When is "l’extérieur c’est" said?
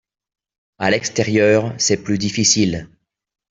0.89-2.01